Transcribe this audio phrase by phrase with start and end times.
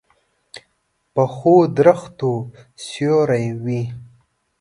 [1.13, 2.31] پخو درختو
[2.85, 3.81] سیوری وي